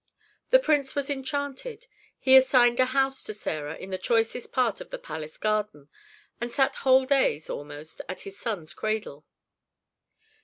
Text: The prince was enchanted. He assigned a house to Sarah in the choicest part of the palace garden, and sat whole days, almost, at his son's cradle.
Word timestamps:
The 0.49 0.57
prince 0.57 0.95
was 0.95 1.11
enchanted. 1.11 1.85
He 2.17 2.35
assigned 2.35 2.79
a 2.79 2.85
house 2.85 3.21
to 3.25 3.35
Sarah 3.35 3.75
in 3.75 3.91
the 3.91 3.99
choicest 3.99 4.51
part 4.51 4.81
of 4.81 4.89
the 4.89 4.97
palace 4.97 5.37
garden, 5.37 5.89
and 6.41 6.49
sat 6.49 6.77
whole 6.77 7.05
days, 7.05 7.51
almost, 7.51 8.01
at 8.09 8.21
his 8.21 8.35
son's 8.35 8.73
cradle. 8.73 9.27